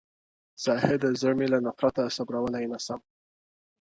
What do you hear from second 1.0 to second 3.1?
زړه مي له نفرته صبرولای نه سم-